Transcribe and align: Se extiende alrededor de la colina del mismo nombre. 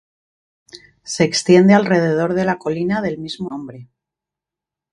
Se 1.03 1.23
extiende 1.23 1.75
alrededor 1.75 2.33
de 2.33 2.43
la 2.43 2.57
colina 2.57 3.01
del 3.03 3.19
mismo 3.19 3.49
nombre. 3.49 3.87